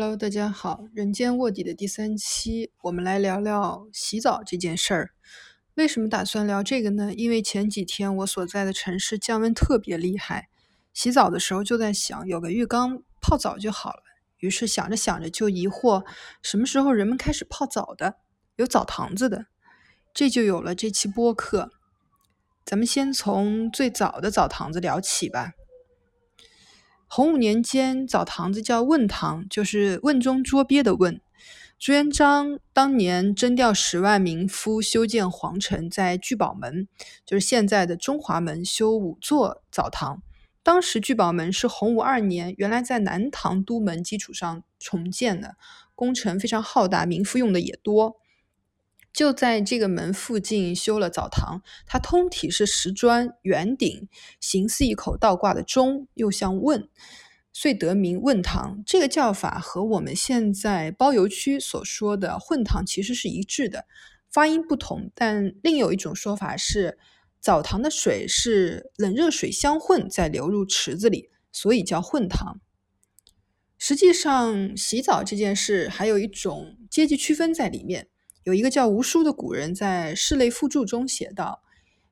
[0.00, 5.10] Hello，大家好，人间卧底的第三期，我们来聊聊洗澡这件事儿。
[5.74, 7.12] 为什么打算聊这个呢？
[7.12, 10.50] 因为前几天我所在的城市降温特别厉害，
[10.94, 14.04] 洗澡的时候就在想，有个浴缸泡澡就好了。
[14.38, 16.06] 于是想着想着就疑惑，
[16.42, 18.18] 什么时候人们开始泡澡的？
[18.54, 19.46] 有澡堂子的，
[20.14, 21.72] 这就有了这期播客。
[22.64, 25.54] 咱们先从最早的澡堂子聊起吧。
[27.10, 31.18] 洪武年间，澡堂子叫问堂，就是瓮中捉鳖的瓮。
[31.78, 36.86] 朱元璋当年征调十万民夫修建皇城，在聚宝门，
[37.24, 40.22] 就是现在的中华门，修五座澡堂。
[40.62, 45.56] 当时聚宝门是洪武二年，原来在南唐都门基础上重建的，
[45.94, 48.16] 工程非常浩大，民夫用的也多。
[49.18, 56.88] 就在这个门附近修了澡堂，它通体是石砖圆顶，形似一口倒挂的钟，又像瓮，
[57.52, 58.80] 遂得名瓮堂。
[58.86, 63.86] 这个叫法和我们现在包邮区所说的混堂其实是一致的，
[64.30, 65.10] 发音不同。
[65.16, 66.96] 但另有一种说法是，
[67.40, 72.60] 澡堂的水是冷热水相混再流入池子里，所以叫混堂。
[73.78, 78.06] 实际上，洗澡这件事还有一种阶级区分在里面。
[78.48, 81.62] 有一个叫吴书的古人，在《室内附注》中写道：“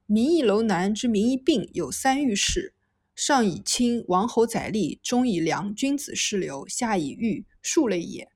[0.04, 2.74] 民邑楼南之民邑并有三浴室，
[3.14, 8.28] 上以清王侯宰吏，中以良君子士流，下以御庶类也。”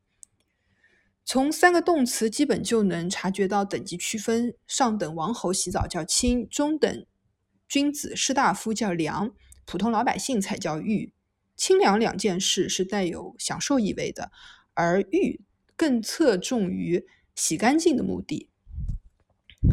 [1.26, 7.04] 从三个动词基本就能察觉到等级区分：上等王侯洗澡叫清，中等
[7.68, 9.34] 君子士大夫叫良，
[9.66, 11.12] 普通老百姓才叫御。
[11.54, 14.32] 清凉两件事是带有享受意味的，
[14.72, 15.42] 而御
[15.76, 17.04] 更侧重于。
[17.40, 18.50] 洗干净的目的。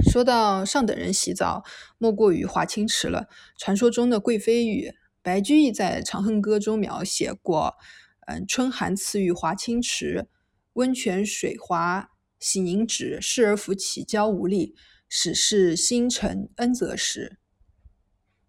[0.10, 1.66] 说到上等人洗澡，
[1.98, 3.28] 莫过于华清池了。
[3.58, 7.76] 传说中的贵妃浴，白居易在《长恨歌》中描写过
[8.28, 10.30] ：“嗯，春寒赐浴华清池，
[10.74, 14.74] 温泉水滑洗凝脂，侍儿扶起娇无力，
[15.10, 17.38] 始是新承恩泽时。”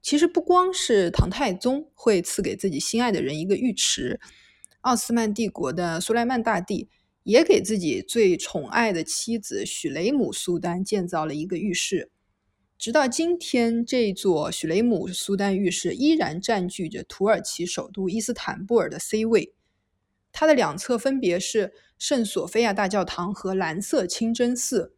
[0.00, 4.20] 其实不光是唐太宗会赐给自己心爱的人一个浴池，
[4.82, 6.88] 奥斯曼帝国的苏莱曼大帝。
[7.28, 12.10] 也给自己最宠爱的妻子许雷姆苏丹建造了一个浴室，
[12.78, 19.52] 直到今天，这座许雷姆苏丹浴室依然占据着土耳其首都伊斯坦布尔的 C 位。
[20.32, 24.94] 它的两侧分别是圣索菲亚大教堂和蓝色清真寺。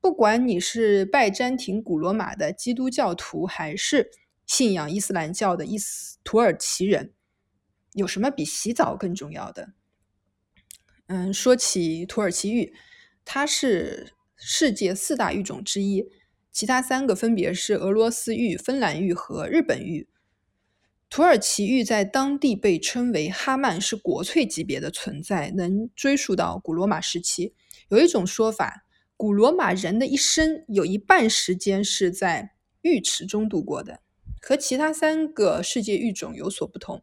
[0.00, 4.12] 不管你是拜占庭古罗马的基督教徒，还是
[4.46, 7.12] 信仰伊斯兰教的伊斯土耳其人，
[7.94, 9.72] 有什么比洗澡更重要的？
[11.06, 12.72] 嗯，说起土耳其浴，
[13.26, 16.08] 它是世界四大浴种之一，
[16.50, 20.08] 其他三个分别是俄罗斯浴、芬兰浴和日本浴。
[21.10, 27.54] 土耳其浴在当地被称为哈曼，是国粹级别的存在，能追溯到古罗马时期。
[27.90, 28.86] 有一种说法，
[29.16, 34.00] 古罗马人的一生有一半时间是在浴池中度过的，
[34.40, 37.02] 和其他三个世界浴种有所不同。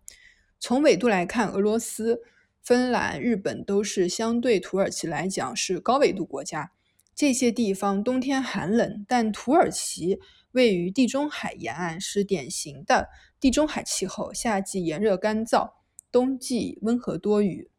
[0.59, 2.22] 从纬度来看，俄罗斯。
[2.61, 6.72] 芬兰、日本都是相对土耳其来讲是高纬度国家，
[7.16, 10.19] 这些地方冬天寒冷，但土耳其
[10.51, 15.71] 位于地中海沿岸，是典型的地中海气候，夏季炎热干燥，
[16.11, 17.71] 冬季温和多雨。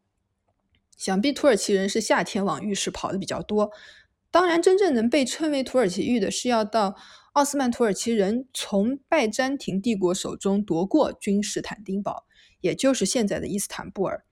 [0.96, 3.70] 想必土耳其人是夏天往浴室跑的比较多。
[4.30, 6.96] 当然，真正能被称为土耳其浴的是要到
[7.34, 12.24] 奥斯曼土耳其人从拜占庭帝国手中夺过君士坦丁堡，
[12.60, 14.24] 也就是现在的伊斯坦布尔。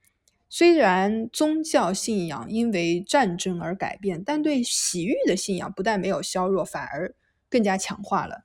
[0.53, 7.15] 虽然宗教信仰因为战争而改变，但对洗浴的信仰不但没有削弱，反而
[7.49, 8.43] 更加强化了。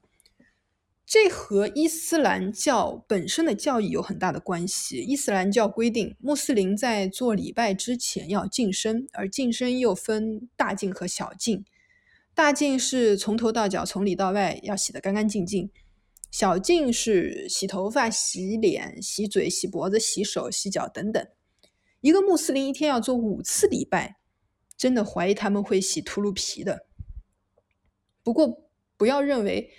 [1.05, 4.99] 这和伊斯兰教本身的教义有很大的关系。
[4.99, 11.65] 伊斯兰教规定，穆斯林在做礼拜之前要净身，而净身又分大净和小净。
[12.37, 15.71] 大净是从头到脚、从里到外要洗得干干净净；
[16.31, 21.27] 小净是洗头发、洗脸、洗嘴、洗脖子、洗手、洗脚等等。
[22.01, 24.19] 一个穆斯林一天要做五次礼拜，
[24.77, 26.87] 真的怀疑他们会洗秃噜皮的。
[28.23, 29.71] 不过，不要认为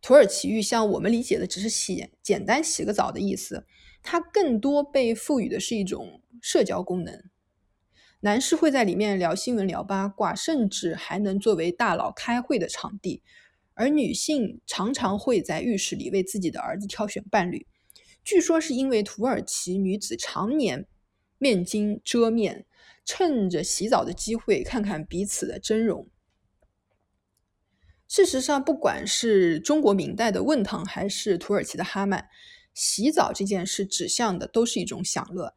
[0.00, 3.66] 土耳其浴像我们理解的只是洗简单洗个澡的意思，
[4.02, 7.22] 它更多被赋予的是一种社交功能。
[8.20, 13.22] 男士会在里面聊新闻、聊八卦，甚至还能作为大佬开会的场地；
[13.74, 17.66] 而女性常常会在浴室里为自己的儿子挑选伴侣。
[18.24, 20.88] 据说是因为土耳其女子常年。
[21.38, 22.66] 面巾遮面，
[23.04, 26.08] 趁着洗澡的机会看看彼此的真容。
[28.06, 32.28] 事实上，不管是中国明代的问堂，还是土耳其的哈曼，
[32.72, 35.54] 洗澡这件事指向的都是一种享乐。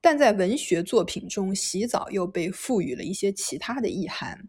[0.00, 4.48] 但在文学作品中，洗澡又被赋予了一些其他的意涵。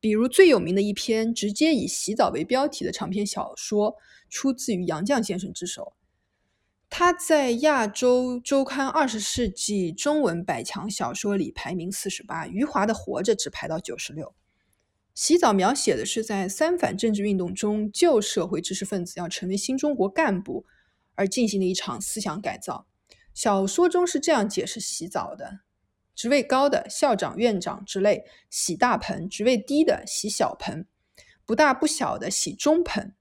[0.00, 3.94] 比如最有名的一篇直接以洗澡为标题的长篇小说，
[4.28, 5.94] 出自于杨绛先生之手。
[6.90, 14.34] 他在亚洲周刊二十世纪中文百强小说里排名四十八，余华的《活着》只排到九十六。
[15.14, 20.64] 洗澡描写的是在三反政治运动中，旧社会知识分子要成为新中国干部
[21.14, 22.86] 而进行的一场思想改造。
[23.34, 25.60] 小说中是这样解释洗澡的：
[26.14, 30.86] 职位高的校长、院长之类洗大盆，职位低的洗小盆，
[31.44, 33.14] 不大不小的洗中盆。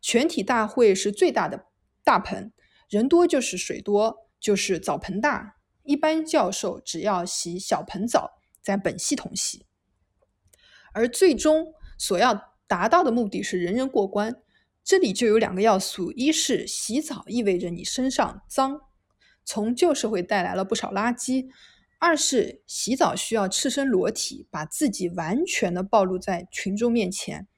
[0.00, 1.66] 全体大会是最大的
[2.04, 2.52] 大盆，
[2.88, 5.56] 人多就是水多，就是澡盆大。
[5.82, 9.66] 一般教授只要洗小盆澡，在本系统洗。
[10.92, 14.42] 而最终所要达到的目的是人人过关，
[14.84, 18.80] 这里就有两个要素：一是洗澡意味着你身上脏，
[19.44, 21.48] 从旧社会带来了不少垃圾；
[21.98, 27.48] 二是洗澡需要赤身裸体，把自己完全的暴露在群众面前，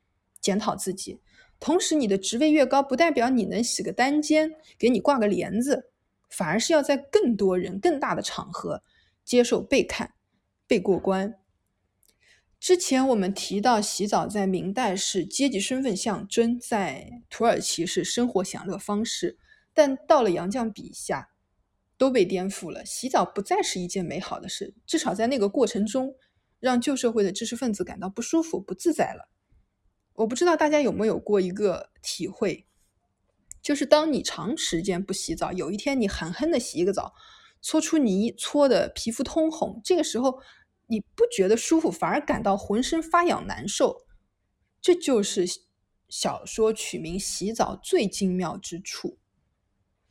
[0.40, 1.20] 检讨自己。
[1.60, 5.90] 同时，你的职位越高，不代表你能洗个单间，给你挂个帘子，
[6.30, 8.82] 反而是要在更多人、更大的场合
[9.24, 10.14] 接受被看、
[10.66, 11.36] 被过关。
[12.58, 19.38] 之前我们提到，洗澡在明代是阶级身份象征，在土耳其是生活享乐方式，
[19.72, 21.30] 但到了杨绛笔下，
[21.96, 22.84] 都被颠覆了。
[22.84, 26.14] 洗澡不再是一件美好的事，至少在那个过程中，
[26.58, 29.29] 让旧社会的知识分子感到不舒服、不自在了。
[30.20, 32.66] 我不知道大家有没有过一个体会，
[33.60, 37.12] 就是当你长时间不洗澡，有一天你狠狠的洗一个澡，
[37.60, 40.40] 搓出泥，搓的皮肤通红，这个时候。
[40.92, 44.06] 你不觉得舒服，反而感到浑身发痒难受，
[44.80, 45.46] 这就是
[46.08, 49.16] 小说取名《洗澡》最精妙之处。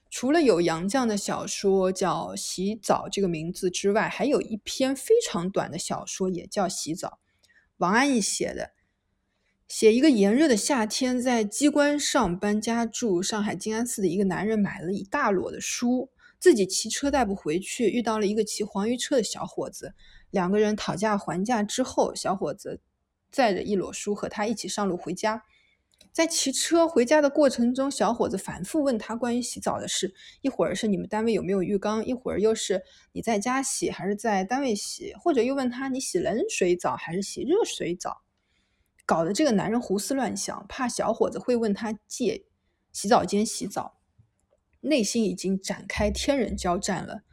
[0.10, 7.08] 除了有杨绛的小说叫《洗澡》这个名字之外，还有一篇非常短的小说也叫《洗澡》，
[7.76, 8.72] 王安忆写的，
[9.70, 19.94] 写一个炎热的夏天，在机关上班家住上海静安寺的一个男人买了一大摞的书，自己骑车带不回去，遇到了一个骑黄鱼车的小伙子。
[20.32, 22.82] 两个人讨价还价之后，小伙子
[23.32, 25.44] 载着一摞书和他一起上路回家。
[26.12, 30.12] 在骑车回家的过程中，小伙子反复问他关于洗澡的事，
[30.42, 32.82] 一会儿是你们单位有没有浴缸，一会儿又是
[33.14, 38.24] 你在家洗还是在单位洗，或者又问他你洗冷水澡还是洗热水澡，
[39.10, 42.46] 搞得这个男人胡思乱想，怕小伙子会问他借
[42.94, 43.98] 洗澡间洗澡，
[44.82, 47.24] 内心已经展开天人交战了。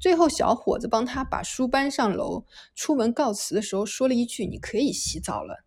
[0.00, 5.64] 最后，小伙子帮他把书搬上楼，出门告辞的时候说了一句：“你可以洗澡了。”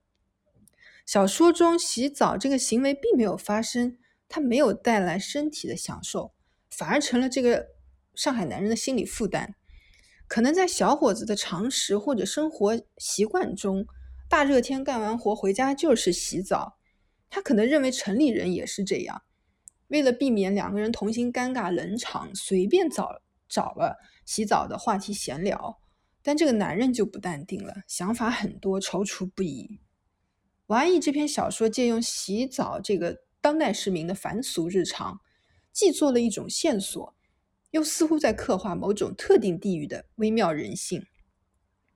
[1.08, 6.34] 小说中洗澡这个行为并没有发生，它没有带来身体的享受，
[6.70, 7.68] 反而成了这个
[8.14, 9.56] 上海男人的心理负担。
[10.28, 13.88] 可能在小伙子的常识或者生活习惯中，
[14.30, 16.78] 大热天干完活回家就是洗澡，
[17.30, 19.24] 他可能认为城里人也是这样。
[19.88, 23.22] 为了避免两个人同行尴尬冷场，随便找。
[23.50, 25.80] 找了洗澡的话题闲聊，
[26.24, 29.80] 但这个男人就不淡定了，想法很多，踌躇不已。
[30.66, 35.20] 王安忆这篇小说借用洗澡这个当代市民的凡俗日常，
[35.72, 37.14] 既做了一种线索，
[37.70, 41.06] 又似乎在刻画某种特定地域的微妙人性。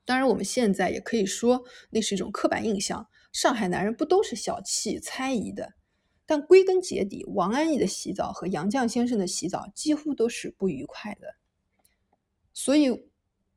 [0.08, 5.74] 当然，我们现在也可以说那是一种刻板印象：上海男人不都是小气猜疑的？
[6.26, 11.36] 但归根结底，王安忆的洗澡和杨绛先生的洗澡几乎都是不愉快的。
[12.54, 13.10] 所以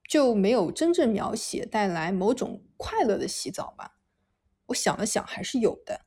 [0.09, 3.99] 就没有真正描写带来某种快乐的洗澡吧？
[4.67, 6.01] 我想了想，还是有的。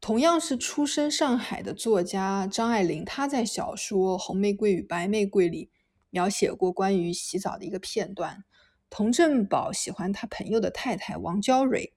[0.00, 5.70] 同样是出身上海的作家张爱玲，她在小说《红玫瑰与白玫瑰》里
[6.10, 8.44] 描写过关于洗澡的一个片段。
[8.90, 11.94] 童振宝喜欢他朋友的太太王娇蕊，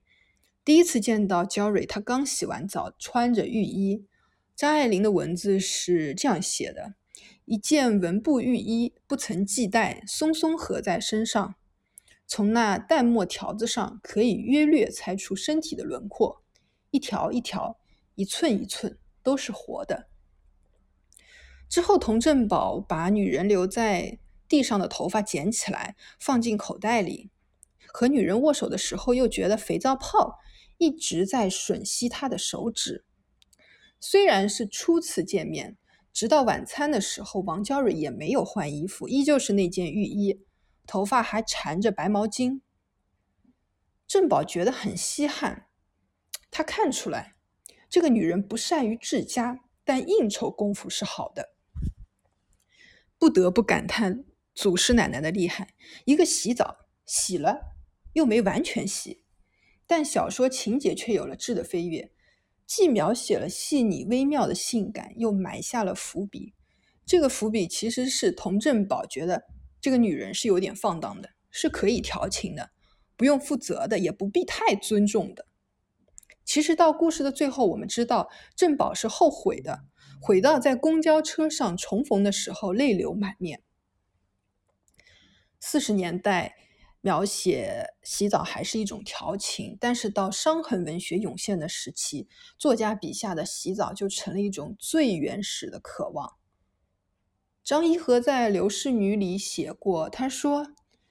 [0.64, 4.06] 第一次见到娇蕊，她刚洗完澡，穿着浴衣。
[4.54, 6.94] 张爱玲的文字是这样写的。
[7.44, 11.56] 一件纹布浴衣，不曾系带，松松合在身上。
[12.26, 16.42] 从那淡墨条子上，可以约略猜出身体的轮廓，
[16.90, 17.78] 一条一条，
[18.14, 20.08] 一寸一寸，都是活的。
[21.68, 27.30] 之后，童振宝把女人留在地上的头发捡起来，放进口袋里。
[27.86, 30.38] 和女人握手的时候，又觉得肥皂泡
[30.78, 33.04] 一直在吮吸他的手指。
[34.00, 35.76] 虽然是初次见面。
[36.12, 40.44] 直到晚餐的时候，王娇蕊也没有换衣服，依旧是那件浴衣，
[40.86, 42.60] 头发还缠着白毛巾。
[44.06, 45.66] 郑宝觉得很稀罕，
[46.52, 47.34] 他看出来
[47.90, 51.56] 这个女人不善于治家，但应酬功夫是好的。
[53.18, 54.24] 不得不感叹
[54.54, 57.58] 祖师奶奶的厉害，一个洗澡洗了
[58.12, 59.24] 又没完全洗，
[59.86, 62.12] 但小说情节却有了质的飞跃，
[62.66, 66.54] 既描写了细腻微妙的性感，又埋下了伏笔。
[67.04, 69.44] 这个伏笔其实是童振宝觉得
[69.80, 72.70] 这个女人是有点放荡的，是可以调情的，
[73.16, 75.46] 不用负责的，也不必太尊重的。
[76.44, 79.80] 其实到故事的最后，我们知道振宝是后悔的，
[80.22, 83.63] 悔到在公交车上重逢的时候泪流满面。
[85.66, 86.56] 四十年代
[87.00, 92.28] 描写洗澡还是一种调情，但是到伤痕文学涌现的时期，
[92.58, 96.34] 作家笔下的洗澡就成了一种最原始的渴望。
[97.62, 100.66] 张一和在《刘氏女》里写过，他说：“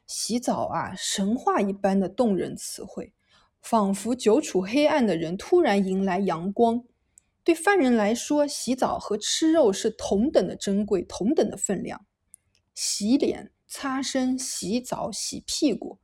[0.05, 3.11] 洗澡啊，神话一般的动人词汇。”
[3.59, 6.83] 仿佛久处黑暗的人突然迎来阳光。
[7.43, 12.05] 对犯人来说，洗澡和吃肉是同等的珍贵，同等的分量。
[12.75, 15.97] 洗脸、擦身、洗澡、洗屁股，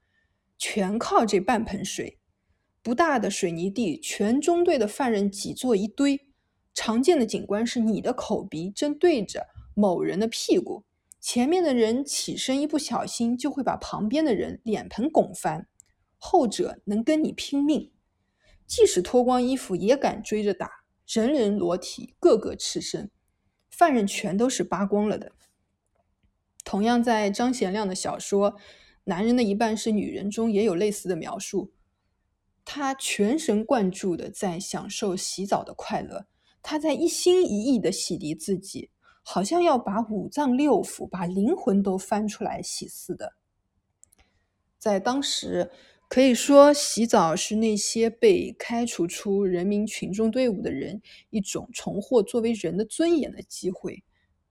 [0.58, 2.18] 全靠这半盆水。
[2.82, 6.20] 不大的水泥地，全中队的犯人挤作一堆。
[6.74, 9.46] 常见的景观是你的口鼻正对着
[9.76, 10.84] 某人的屁股，
[11.22, 15.68] 前面的人起身一不小心就会把旁边的人脸盆拱翻。
[16.18, 17.92] 后者能跟你拼命，
[18.66, 20.72] 即使脱光衣服也敢追着打，
[21.06, 23.12] 人人裸体，个个赤身，
[23.70, 25.34] 犯人全都是扒光了的。
[26.64, 28.52] 同样，在张贤亮的小说
[29.06, 31.72] 《男人的一半是女人》中也有类似的描述。
[32.64, 36.28] 他全神贯注的在享受洗澡的快乐，
[36.62, 38.90] 他在一心一意的洗涤自己，
[39.24, 43.34] 好像要把五脏六腑、把灵魂都翻出来洗似的。
[44.78, 45.72] 在当时。
[46.12, 51.00] 可以说，洗澡是那些被开除出人民群众队伍的人
[51.30, 54.04] 一种重获作为人的尊严的机会。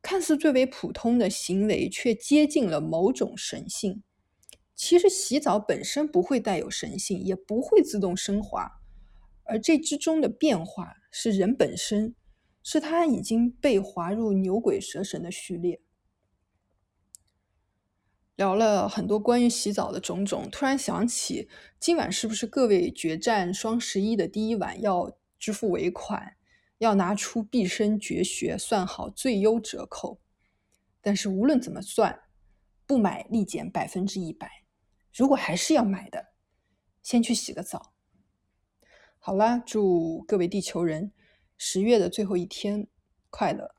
[0.08, 4.02] 看似最为普通的行为，却接近了某种神性。
[4.74, 8.80] 其实，洗澡本身不会带有神性，也不会自动升华，
[9.44, 12.14] 而这之中的变化是人本身，
[12.62, 15.82] 是他已经被划入牛鬼蛇神的序列。
[18.34, 26.37] 聊了很多关于洗澡的种种，突然想起今晚是不是各位决战双十一的第一晚要支付尾款，
[26.78, 30.20] 要拿出毕生绝学算好最优折扣。
[31.00, 32.20] 但是无论怎么算，
[32.86, 34.50] 不买立减百分之一百。
[35.14, 36.32] 如果还是要买的，
[37.02, 37.94] 先去洗个澡。
[39.18, 41.12] 好啦，祝各位地球人
[41.56, 42.86] 十月的最后一天
[43.30, 43.74] 快乐。